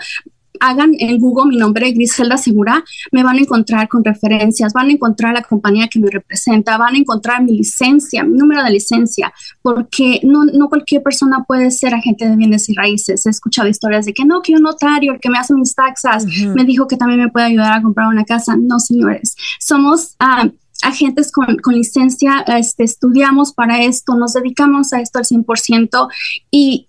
[0.62, 2.82] Hagan en Google mi nombre, Griselda Segura,
[3.12, 6.96] me van a encontrar con referencias, van a encontrar la compañía que me representa, van
[6.96, 11.94] a encontrar mi licencia, mi número de licencia, porque no, no cualquier persona puede ser
[11.94, 13.26] agente de bienes y raíces.
[13.26, 16.26] He escuchado historias de que no, que un notario, el que me hace mis taxas,
[16.26, 18.56] me dijo que también me puede ayudar a comprar una casa.
[18.56, 20.16] No, señores, somos...
[20.22, 20.52] Uh,
[20.84, 26.08] agentes con, licencia, este, estudiamos para esto, nos dedicamos a esto al 100%
[26.52, 26.88] y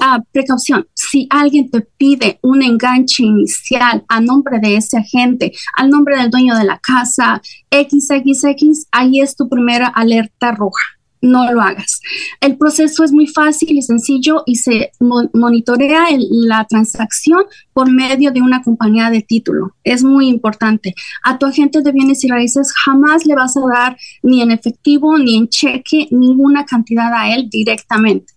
[0.00, 5.90] a precaución, si alguien te pide un enganche inicial a nombre de ese agente, al
[5.90, 7.40] nombre del dueño de la casa,
[7.70, 12.00] XXX, ahí es tu primera alerta roja no lo hagas.
[12.40, 14.92] El proceso es muy fácil y sencillo y se
[15.32, 19.74] monitorea la transacción por medio de una compañía de título.
[19.84, 20.94] Es muy importante.
[21.24, 25.18] A tu agente de bienes y raíces jamás le vas a dar ni en efectivo
[25.18, 28.32] ni en cheque ninguna cantidad a él directamente.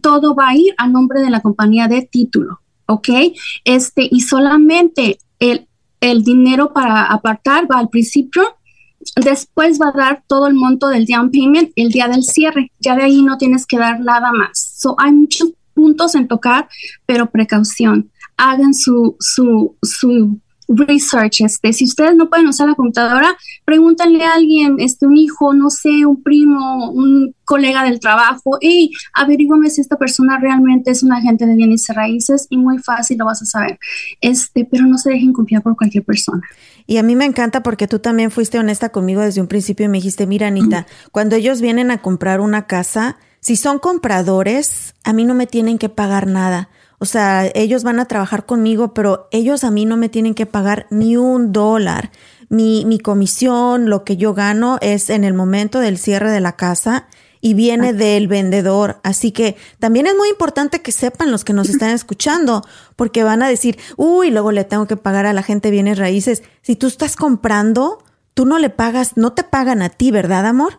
[0.00, 3.08] Todo va a ir a nombre de la compañía de título, ¿ok?
[3.64, 5.66] Este, y solamente el,
[6.00, 8.55] el dinero para apartar va al principio
[9.14, 12.72] Después va a dar todo el monto del down payment el día del cierre.
[12.80, 14.74] Ya de ahí no tienes que dar nada más.
[14.78, 16.68] So, hay muchos puntos en tocar,
[17.04, 18.10] pero precaución.
[18.36, 21.40] Hagan su, su, su research.
[21.40, 25.70] Este, si ustedes no pueden usar la computadora, pregúntenle a alguien, este, un hijo, no
[25.70, 31.12] sé, un primo, un colega del trabajo, y averígame si esta persona realmente es un
[31.12, 33.78] agente de bienes y raíces y muy fácil lo vas a saber.
[34.20, 36.42] Este, pero no se dejen confiar por cualquier persona.
[36.86, 39.88] Y a mí me encanta porque tú también fuiste honesta conmigo desde un principio y
[39.88, 45.12] me dijiste, mira Anita, cuando ellos vienen a comprar una casa, si son compradores, a
[45.12, 46.68] mí no me tienen que pagar nada.
[46.98, 50.46] O sea, ellos van a trabajar conmigo, pero ellos a mí no me tienen que
[50.46, 52.10] pagar ni un dólar.
[52.48, 56.56] Mi, mi comisión, lo que yo gano es en el momento del cierre de la
[56.56, 57.06] casa
[57.40, 58.98] y viene del vendedor.
[59.02, 62.64] Así que también es muy importante que sepan los que nos están escuchando,
[62.96, 66.42] porque van a decir, uy, luego le tengo que pagar a la gente bienes raíces.
[66.62, 68.02] Si tú estás comprando,
[68.34, 70.78] tú no le pagas, no te pagan a ti, ¿verdad, amor?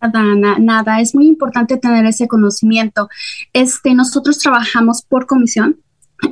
[0.00, 3.08] Nada, nada, es muy importante tener ese conocimiento.
[3.52, 5.80] Este, nosotros trabajamos por comisión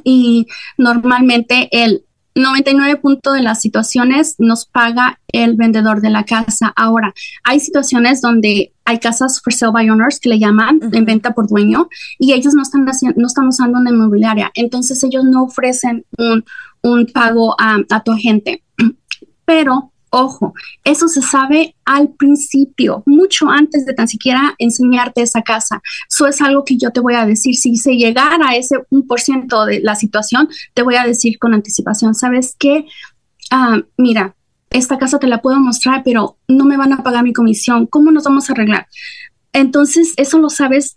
[0.04, 0.46] y
[0.78, 2.04] normalmente el
[2.34, 3.00] 99
[3.32, 6.72] de las situaciones nos paga el vendedor de la casa.
[6.74, 11.32] Ahora, hay situaciones donde hay casas for sale by owners que le llaman en venta
[11.32, 11.88] por dueño
[12.18, 14.50] y ellos no están no están usando una inmobiliaria.
[14.54, 16.44] Entonces ellos no ofrecen un,
[16.82, 18.64] un pago a, a tu agente.
[19.44, 20.54] Pero Ojo,
[20.84, 25.82] eso se sabe al principio, mucho antes de tan siquiera enseñarte esa casa.
[26.08, 27.56] Eso es algo que yo te voy a decir.
[27.56, 31.40] Si se llegara a ese un por ciento de la situación, te voy a decir
[31.40, 32.86] con anticipación, ¿sabes qué?
[33.50, 34.36] Ah, mira,
[34.70, 37.86] esta casa te la puedo mostrar, pero no me van a pagar mi comisión.
[37.86, 38.86] ¿Cómo nos vamos a arreglar?
[39.52, 40.96] Entonces, eso lo sabes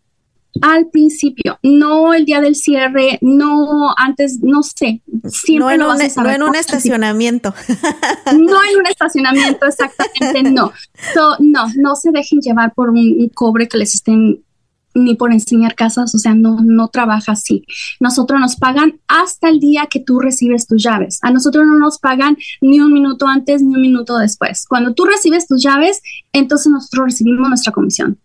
[0.61, 6.23] al principio, no el día del cierre, no antes, no sé, siempre no en, un,
[6.23, 7.53] no en un estacionamiento.
[8.27, 10.71] No en un estacionamiento, exactamente, no.
[11.39, 14.43] no, no se dejen llevar por un, cobre que les estén
[14.93, 17.63] ni por enseñar casas, o sea, no, no trabaja así.
[17.99, 21.19] Nosotros nos pagan hasta el día que tú recibes tus llaves.
[21.21, 24.65] A nosotros no nos pagan ni un minuto antes ni un minuto después.
[24.67, 26.01] Cuando tú recibes tus llaves,
[26.33, 28.19] entonces nosotros recibimos nuestra comisión.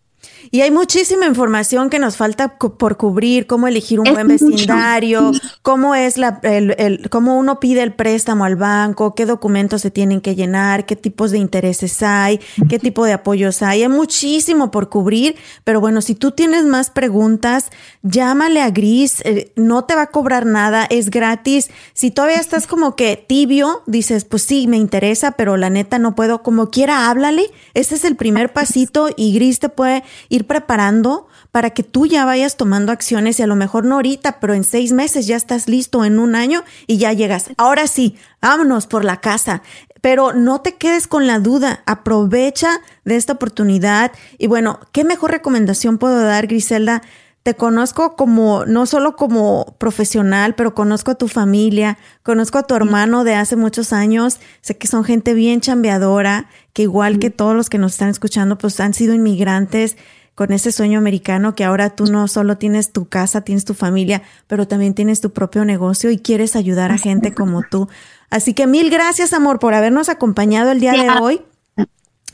[0.53, 5.31] Y hay muchísima información que nos falta por cubrir, cómo elegir un buen vecindario,
[5.63, 9.89] cómo es la, el, el, cómo uno pide el préstamo al banco, qué documentos se
[9.89, 12.39] tienen que llenar, qué tipos de intereses hay,
[12.69, 13.81] qué tipo de apoyos hay.
[13.81, 17.71] Hay muchísimo por cubrir, pero bueno, si tú tienes más preguntas,
[18.03, 21.71] llámale a Gris, eh, no te va a cobrar nada, es gratis.
[21.93, 26.13] Si todavía estás como que tibio, dices, pues sí, me interesa, pero la neta no
[26.13, 27.49] puedo, como quiera, háblale.
[27.73, 32.25] Ese es el primer pasito y Gris te puede ir preparando para que tú ya
[32.25, 35.67] vayas tomando acciones y a lo mejor no ahorita, pero en seis meses ya estás
[35.67, 37.51] listo, en un año y ya llegas.
[37.57, 39.61] Ahora sí, vámonos por la casa.
[40.01, 45.31] pero no te quedes con la duda, aprovecha de esta oportunidad y bueno, ¿qué mejor
[45.31, 47.01] recomendación puedo dar, Griselda?
[47.43, 52.73] Te conozco como, no solo como profesional, pero conozco a tu familia, conozco a tu
[52.73, 57.53] hermano de hace muchos años, sé que son gente bien chambeadora, que igual que todos
[57.53, 59.97] los que nos están escuchando, pues han sido inmigrantes
[60.35, 64.23] con ese sueño americano que ahora tú no solo tienes tu casa, tienes tu familia,
[64.47, 67.87] pero también tienes tu propio negocio y quieres ayudar a gente como tú.
[68.29, 71.41] Así que mil gracias, amor, por habernos acompañado el día de hoy.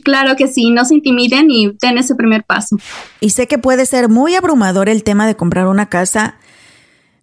[0.05, 2.77] Claro que sí, no se intimiden y den ese primer paso.
[3.21, 6.37] Y sé que puede ser muy abrumador el tema de comprar una casa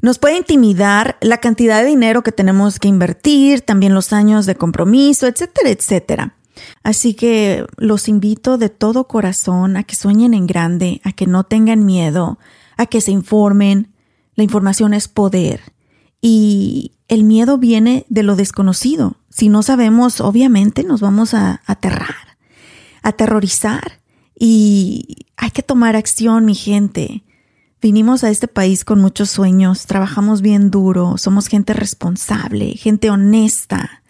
[0.04, 4.56] nos puede intimidar la cantidad de dinero que tenemos que invertir, también los años de
[4.56, 6.36] compromiso, etcétera, etcétera.
[6.84, 11.46] Así que los invito de todo corazón a que sueñen en grande, a que no
[11.46, 12.38] tengan miedo,
[12.76, 13.94] a que se informen.
[14.36, 15.62] La información es poder.
[16.20, 19.16] Y el miedo viene de lo desconocido.
[19.30, 22.38] Si no sabemos, obviamente nos vamos a aterrar,
[23.04, 24.02] aterrorizar.
[24.38, 27.24] Y hay que tomar acción, mi gente.
[27.84, 34.02] Vinimos a este país con muchos sueños, trabajamos bien duro, somos gente responsable, gente honesta.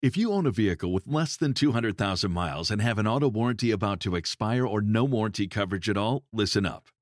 [0.00, 3.72] If you own a vehicle with less than 200,000 miles and have an auto warranty
[3.72, 6.84] about to expire or no warranty coverage at all, listen up.